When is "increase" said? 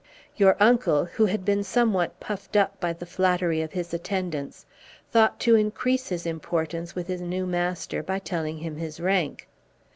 5.53-6.09